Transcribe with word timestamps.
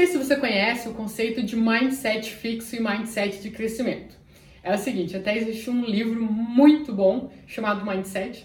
sei 0.00 0.06
se 0.06 0.16
você 0.16 0.36
conhece 0.36 0.88
o 0.88 0.94
conceito 0.94 1.42
de 1.42 1.54
mindset 1.54 2.32
fixo 2.34 2.74
e 2.74 2.80
mindset 2.80 3.42
de 3.42 3.50
crescimento. 3.50 4.14
É 4.62 4.74
o 4.74 4.78
seguinte, 4.78 5.14
até 5.14 5.36
existe 5.36 5.68
um 5.68 5.84
livro 5.84 6.22
muito 6.22 6.90
bom 6.94 7.30
chamado 7.46 7.84
Mindset, 7.84 8.44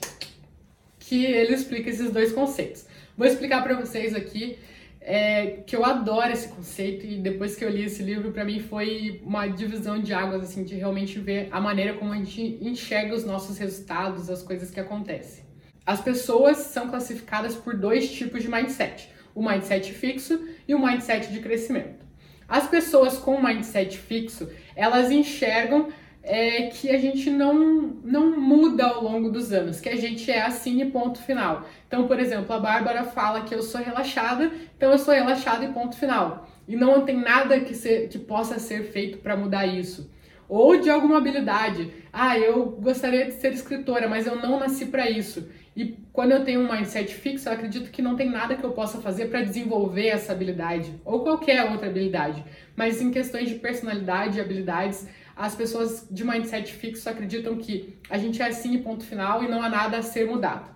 que 1.00 1.24
ele 1.24 1.54
explica 1.54 1.90
esses 1.90 2.12
dois 2.12 2.34
conceitos. 2.34 2.86
Vou 3.18 3.26
explicar 3.26 3.64
para 3.64 3.80
vocês 3.80 4.14
aqui 4.14 4.58
é, 5.00 5.64
que 5.66 5.76
eu 5.76 5.86
adoro 5.86 6.30
esse 6.34 6.50
conceito 6.50 7.06
e 7.06 7.18
depois 7.20 7.56
que 7.56 7.64
eu 7.64 7.70
li 7.70 7.86
esse 7.86 8.04
livro, 8.04 8.32
para 8.32 8.44
mim 8.44 8.60
foi 8.60 9.22
uma 9.24 9.48
divisão 9.48 10.02
de 10.02 10.14
águas, 10.14 10.42
assim, 10.42 10.64
de 10.64 10.76
realmente 10.76 11.20
ver 11.20 11.48
a 11.52 11.62
maneira 11.62 11.94
como 11.94 12.12
a 12.12 12.18
gente 12.18 12.58
enxerga 12.62 13.16
os 13.16 13.24
nossos 13.24 13.58
resultados, 13.58 14.30
as 14.30 14.42
coisas 14.42 14.72
que 14.72 14.80
acontecem. 14.80 15.46
As 15.86 16.02
pessoas 16.02 16.58
são 16.58 16.90
classificadas 16.90 17.56
por 17.56 17.78
dois 17.78 18.12
tipos 18.12 18.42
de 18.42 18.50
mindset 18.50 19.15
o 19.36 19.48
mindset 19.48 19.92
fixo 19.94 20.48
e 20.68 20.74
o 20.74 20.84
mindset 20.84 21.32
de 21.32 21.40
crescimento. 21.42 22.06
As 22.48 22.68
pessoas 22.68 23.18
com 23.18 23.42
mindset 23.42 23.98
fixo, 23.98 24.50
elas 24.76 25.12
enxergam 25.12 25.90
é, 26.26 26.64
que 26.68 26.90
a 26.90 26.98
gente 26.98 27.30
não, 27.30 27.54
não 28.04 28.40
muda 28.40 28.86
ao 28.86 29.04
longo 29.04 29.30
dos 29.30 29.52
anos, 29.52 29.80
que 29.80 29.90
a 29.90 29.96
gente 29.96 30.32
é 30.32 30.42
assim 30.42 30.82
e 30.82 30.90
ponto 30.90 31.22
final. 31.22 31.68
Então, 31.88 32.08
por 32.08 32.20
exemplo, 32.20 32.54
a 32.56 32.60
Bárbara 32.60 33.04
fala 33.04 33.42
que 33.42 33.54
eu 33.54 33.62
sou 33.62 33.82
relaxada, 33.82 34.52
então 34.76 34.92
eu 34.92 34.98
sou 34.98 35.14
relaxada 35.14 35.66
e 35.66 35.74
ponto 35.74 35.96
final. 35.96 36.50
E 36.68 36.76
não 36.76 37.02
tem 37.02 37.18
nada 37.18 37.60
que, 37.60 37.76
ser, 37.76 38.08
que 38.10 38.18
possa 38.18 38.58
ser 38.58 38.84
feito 38.86 39.20
para 39.20 39.38
mudar 39.38 39.68
isso. 39.68 40.10
Ou 40.48 40.80
de 40.80 40.90
alguma 40.90 41.18
habilidade. 41.18 41.92
Ah, 42.12 42.38
eu 42.38 42.66
gostaria 42.66 43.26
de 43.26 43.34
ser 43.34 43.54
escritora, 43.54 44.08
mas 44.08 44.26
eu 44.26 44.36
não 44.36 44.60
nasci 44.60 44.86
para 44.88 45.10
isso. 45.10 45.48
E 45.76 45.98
quando 46.14 46.32
eu 46.32 46.46
tenho 46.46 46.62
um 46.62 46.72
mindset 46.72 47.14
fixo, 47.14 47.50
eu 47.50 47.54
acredito 47.54 47.92
que 47.92 48.02
não 48.02 48.16
tem 48.16 48.30
nada 48.30 48.56
que 48.56 48.64
eu 48.64 48.72
possa 48.72 49.02
fazer 49.02 49.26
para 49.26 49.42
desenvolver 49.42 50.08
essa 50.08 50.32
habilidade 50.32 50.94
ou 51.04 51.20
qualquer 51.20 51.70
outra 51.70 51.90
habilidade. 51.90 52.44
Mas 52.76 53.02
em 53.02 53.12
questões 53.12 53.50
de 53.50 53.56
personalidade 53.56 54.38
e 54.38 54.42
habilidades, 54.42 55.06
as 55.36 55.54
pessoas 55.54 56.08
de 56.10 56.24
mindset 56.24 56.72
fixo 56.72 57.10
acreditam 57.10 57.58
que 57.58 57.98
a 58.10 58.18
gente 58.18 58.42
é 58.42 58.48
assim 58.48 58.78
ponto 58.78 59.04
final 59.04 59.44
e 59.44 59.50
não 59.50 59.62
há 59.62 59.68
nada 59.68 59.98
a 59.98 60.02
ser 60.02 60.26
mudado. 60.26 60.74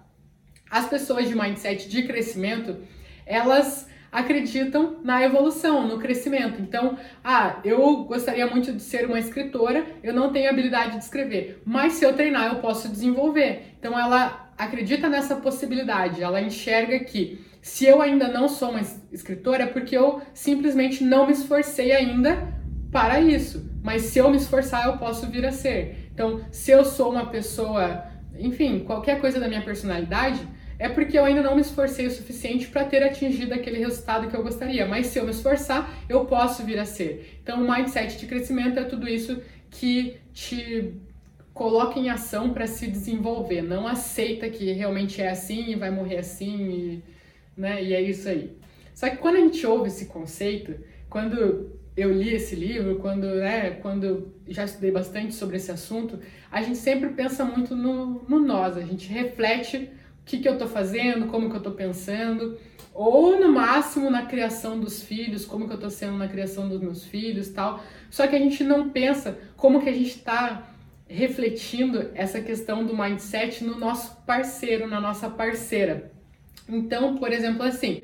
As 0.69 0.87
pessoas 0.87 1.29
de 1.29 1.35
mindset 1.35 1.87
de 1.87 2.03
crescimento, 2.03 2.77
elas 3.25 3.87
acreditam 4.11 4.97
na 5.03 5.23
evolução, 5.23 5.87
no 5.87 5.97
crescimento. 5.97 6.61
Então, 6.61 6.97
ah, 7.23 7.59
eu 7.63 8.03
gostaria 8.03 8.45
muito 8.47 8.73
de 8.73 8.81
ser 8.81 9.05
uma 9.05 9.19
escritora, 9.19 9.85
eu 10.03 10.13
não 10.13 10.31
tenho 10.33 10.49
habilidade 10.49 10.97
de 10.97 11.03
escrever, 11.03 11.61
mas 11.65 11.93
se 11.93 12.05
eu 12.05 12.13
treinar 12.13 12.47
eu 12.47 12.59
posso 12.59 12.89
desenvolver. 12.89 13.75
Então, 13.79 13.97
ela 13.97 14.48
acredita 14.59 15.07
nessa 15.07 15.37
possibilidade, 15.37 16.21
ela 16.21 16.41
enxerga 16.41 16.99
que 16.99 17.39
se 17.61 17.85
eu 17.85 18.01
ainda 18.01 18.27
não 18.27 18.49
sou 18.49 18.71
uma 18.71 18.81
escritora 19.09 19.63
é 19.63 19.67
porque 19.67 19.97
eu 19.97 20.21
simplesmente 20.33 21.01
não 21.01 21.25
me 21.25 21.31
esforcei 21.31 21.93
ainda 21.93 22.53
para 22.91 23.21
isso. 23.21 23.69
Mas 23.81 24.01
se 24.03 24.19
eu 24.19 24.29
me 24.29 24.35
esforçar, 24.35 24.85
eu 24.85 24.97
posso 24.97 25.27
vir 25.27 25.45
a 25.45 25.51
ser. 25.51 26.09
Então, 26.13 26.41
se 26.51 26.71
eu 26.71 26.83
sou 26.83 27.11
uma 27.11 27.27
pessoa, 27.27 28.03
enfim, 28.37 28.79
qualquer 28.79 29.21
coisa 29.21 29.39
da 29.39 29.47
minha 29.47 29.61
personalidade, 29.61 30.45
é 30.77 30.89
porque 30.89 31.17
eu 31.17 31.23
ainda 31.23 31.41
não 31.41 31.55
me 31.55 31.61
esforcei 31.61 32.07
o 32.07 32.11
suficiente 32.11 32.67
para 32.67 32.83
ter 32.83 33.01
atingido 33.01 33.53
aquele 33.53 33.79
resultado 33.79 34.27
que 34.27 34.35
eu 34.35 34.43
gostaria. 34.43 34.85
Mas 34.85 35.07
se 35.07 35.19
eu 35.19 35.23
me 35.23 35.31
esforçar, 35.31 35.89
eu 36.09 36.25
posso 36.25 36.63
vir 36.63 36.79
a 36.79 36.85
ser. 36.85 37.39
Então, 37.41 37.63
o 37.63 37.71
mindset 37.71 38.17
de 38.17 38.25
crescimento 38.25 38.77
é 38.77 38.83
tudo 38.83 39.07
isso 39.07 39.41
que 39.69 40.17
te 40.33 40.93
coloca 41.53 41.99
em 41.99 42.09
ação 42.09 42.53
para 42.53 42.67
se 42.67 42.87
desenvolver, 42.87 43.61
não 43.61 43.87
aceita 43.87 44.49
que 44.49 44.71
realmente 44.71 45.21
é 45.21 45.29
assim 45.29 45.71
e 45.71 45.75
vai 45.75 45.91
morrer 45.91 46.17
assim, 46.17 46.69
e, 46.69 47.03
né? 47.57 47.83
E 47.83 47.93
é 47.93 48.01
isso 48.01 48.29
aí. 48.29 48.57
Só 48.93 49.09
que 49.09 49.17
quando 49.17 49.35
a 49.35 49.39
gente 49.39 49.65
ouve 49.65 49.87
esse 49.87 50.05
conceito, 50.05 50.75
quando 51.09 51.71
eu 51.95 52.11
li 52.11 52.33
esse 52.33 52.55
livro, 52.55 52.97
quando, 52.99 53.25
né, 53.35 53.71
quando 53.81 54.33
já 54.47 54.63
estudei 54.63 54.91
bastante 54.91 55.33
sobre 55.33 55.57
esse 55.57 55.71
assunto, 55.71 56.19
a 56.51 56.61
gente 56.61 56.77
sempre 56.77 57.09
pensa 57.09 57.43
muito 57.43 57.75
no, 57.75 58.23
no 58.27 58.39
nós, 58.39 58.77
a 58.77 58.81
gente 58.81 59.09
reflete 59.09 59.89
o 60.21 60.25
que, 60.25 60.39
que 60.39 60.47
eu 60.47 60.53
estou 60.53 60.67
fazendo, 60.67 61.27
como 61.27 61.49
que 61.49 61.55
eu 61.55 61.59
estou 61.59 61.73
pensando, 61.73 62.57
ou 62.93 63.39
no 63.39 63.51
máximo 63.51 64.09
na 64.09 64.25
criação 64.25 64.79
dos 64.79 65.01
filhos, 65.01 65.45
como 65.45 65.65
que 65.65 65.71
eu 65.71 65.75
estou 65.75 65.89
sendo 65.89 66.17
na 66.17 66.27
criação 66.27 66.67
dos 66.67 66.79
meus 66.79 67.05
filhos 67.05 67.49
tal. 67.49 67.83
Só 68.09 68.27
que 68.27 68.35
a 68.35 68.39
gente 68.39 68.63
não 68.63 68.89
pensa 68.89 69.37
como 69.55 69.81
que 69.81 69.89
a 69.89 69.93
gente 69.93 70.17
está 70.17 70.75
refletindo 71.09 72.11
essa 72.13 72.39
questão 72.39 72.85
do 72.85 72.95
mindset 72.95 73.63
no 73.63 73.77
nosso 73.77 74.15
parceiro, 74.27 74.87
na 74.87 75.01
nossa 75.01 75.27
parceira. 75.27 76.11
Então, 76.67 77.17
por 77.17 77.33
exemplo, 77.33 77.63
assim, 77.63 78.03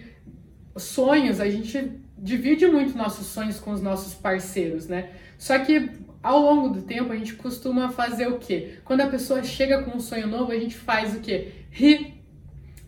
sonhos, 0.76 1.40
a 1.40 1.48
gente 1.48 2.02
divide 2.18 2.66
muito 2.66 2.98
nossos 2.98 3.28
sonhos 3.28 3.60
com 3.60 3.72
os 3.72 3.82
nossos 3.82 4.16
parceiros, 4.16 4.88
né? 4.88 5.12
Só 5.38 5.60
que 5.60 5.92
ao 6.24 6.40
longo 6.40 6.70
do 6.70 6.82
tempo 6.82 7.14
a 7.14 7.16
gente 7.16 7.36
costuma 7.36 7.90
fazer 7.90 8.28
o 8.28 8.40
quê? 8.40 8.80
Quando 8.84 9.02
a 9.02 9.08
pessoa 9.08 9.44
chega 9.44 9.84
com 9.84 9.98
um 9.98 10.00
sonho 10.00 10.26
novo, 10.28 10.52
a 10.52 10.58
gente 10.58 10.76
faz 10.76 11.16
o 11.16 11.20
quê? 11.20 11.52
Ri 11.70 12.16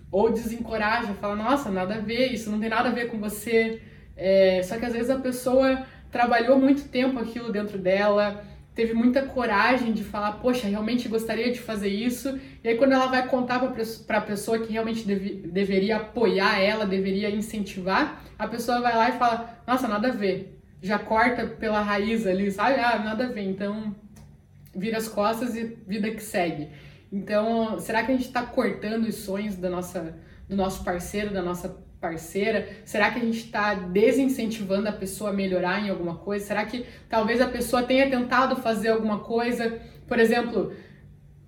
ou 0.10 0.32
desencoraja, 0.32 1.14
fala, 1.14 1.36
nossa, 1.36 1.70
nada 1.70 1.96
a 1.96 2.00
ver, 2.00 2.34
isso 2.34 2.50
não 2.50 2.60
tem 2.60 2.70
nada 2.70 2.90
a 2.90 2.92
ver 2.92 3.08
com 3.08 3.20
você. 3.20 3.82
É... 4.16 4.64
Só 4.64 4.78
que 4.78 4.86
às 4.86 4.94
vezes 4.94 5.12
a 5.12 5.20
pessoa 5.20 5.86
trabalhou 6.10 6.58
muito 6.58 6.88
tempo 6.88 7.20
aquilo 7.20 7.52
dentro 7.52 7.78
dela, 7.78 8.44
teve 8.78 8.94
muita 8.94 9.24
coragem 9.24 9.92
de 9.92 10.04
falar, 10.04 10.34
poxa, 10.34 10.68
realmente 10.68 11.10
gostaria 11.10 11.52
de 11.52 11.60
fazer 11.60 11.88
isso. 11.90 12.40
E 12.64 12.70
aí, 12.70 12.78
quando 12.78 12.92
ela 12.92 13.08
vai 13.08 13.28
contar 13.28 13.60
para 14.06 14.18
a 14.20 14.22
pessoa 14.22 14.60
que 14.60 14.72
realmente 14.72 15.04
deve, 15.04 15.48
deveria 15.48 15.98
apoiar 15.98 16.60
ela, 16.60 16.86
deveria 16.86 17.28
incentivar, 17.32 18.22
a 18.38 18.48
pessoa 18.48 18.80
vai 18.80 18.96
lá 18.96 19.10
e 19.10 19.18
fala, 19.18 19.60
nossa, 19.66 19.88
nada 19.88 20.10
a 20.10 20.12
ver. 20.12 20.62
Já 20.80 21.00
corta 21.00 21.48
pela 21.48 21.82
raiz 21.82 22.28
ali, 22.28 22.52
sabe? 22.52 22.80
Ah, 22.80 23.00
nada 23.00 23.26
a 23.26 23.30
ver. 23.30 23.42
Então, 23.42 23.96
vira 24.76 25.00
as 25.00 25.08
costas 25.08 25.56
e 25.56 25.76
vida 25.88 26.12
que 26.12 26.22
segue. 26.22 26.68
Então, 27.12 27.80
será 27.80 28.04
que 28.04 28.12
a 28.12 28.16
gente 28.16 28.28
está 28.28 28.44
cortando 28.44 29.06
os 29.08 29.16
sonhos 29.16 29.56
da 29.56 29.72
nossa, 29.72 30.20
do 30.48 30.56
nosso 30.56 30.84
parceiro, 30.84 31.34
da 31.34 31.42
nossa 31.42 31.84
parceira? 32.00 32.68
Será 32.86 33.12
que 33.12 33.20
a 33.20 33.24
gente 33.24 33.46
está 33.46 33.74
desincentivando 33.74 34.88
a 34.88 34.92
pessoa 34.92 35.32
a 35.32 35.34
melhorar 35.34 35.86
em 35.86 35.90
alguma 35.90 36.16
coisa? 36.16 36.46
Será 36.46 36.66
que 36.66 36.86
talvez 37.10 37.42
a 37.42 37.48
pessoa 37.48 37.84
tenha 37.84 38.10
tentado 38.10 38.56
fazer 38.58 38.90
alguma 38.90 39.20
coisa? 39.20 39.80
Por 40.08 40.20
exemplo, 40.20 40.74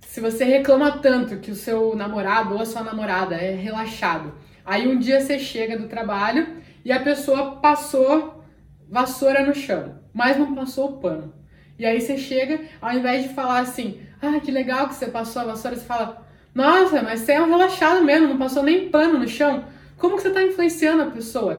se 0.01 0.19
você 0.19 0.43
reclama 0.43 0.99
tanto 0.99 1.37
que 1.37 1.51
o 1.51 1.55
seu 1.55 1.95
namorado 1.95 2.55
ou 2.55 2.61
a 2.61 2.65
sua 2.65 2.83
namorada 2.83 3.35
é 3.35 3.53
relaxado, 3.53 4.33
aí 4.65 4.87
um 4.87 4.97
dia 4.97 5.21
você 5.21 5.37
chega 5.37 5.77
do 5.77 5.87
trabalho 5.87 6.47
e 6.83 6.91
a 6.91 6.99
pessoa 6.99 7.57
passou 7.57 8.43
vassoura 8.89 9.45
no 9.45 9.53
chão, 9.53 9.99
mas 10.13 10.37
não 10.37 10.55
passou 10.55 10.89
o 10.89 10.97
pano. 10.97 11.33
E 11.77 11.85
aí 11.85 12.01
você 12.01 12.17
chega, 12.17 12.59
ao 12.81 12.91
invés 12.91 13.23
de 13.23 13.33
falar 13.33 13.59
assim, 13.59 14.01
ah, 14.21 14.39
que 14.39 14.51
legal 14.51 14.87
que 14.87 14.95
você 14.95 15.07
passou 15.07 15.43
a 15.43 15.45
vassoura, 15.45 15.77
você 15.77 15.85
fala, 15.85 16.27
nossa, 16.53 17.01
mas 17.01 17.21
você 17.21 17.33
é 17.33 17.41
um 17.41 17.47
relaxado 17.47 18.03
mesmo, 18.03 18.27
não 18.27 18.37
passou 18.37 18.63
nem 18.63 18.89
pano 18.89 19.19
no 19.19 19.27
chão. 19.27 19.63
Como 19.99 20.15
que 20.15 20.21
você 20.21 20.29
está 20.29 20.41
influenciando 20.41 21.03
a 21.03 21.07
pessoa? 21.07 21.57